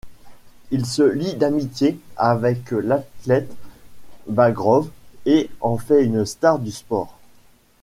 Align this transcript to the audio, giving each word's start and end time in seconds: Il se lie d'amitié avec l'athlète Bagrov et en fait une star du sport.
Il 0.71 0.87
se 0.87 1.03
lie 1.03 1.35
d'amitié 1.35 1.99
avec 2.17 2.71
l'athlète 2.71 3.53
Bagrov 4.27 4.89
et 5.27 5.47
en 5.59 5.77
fait 5.77 6.03
une 6.03 6.25
star 6.25 6.57
du 6.57 6.71
sport. 6.71 7.19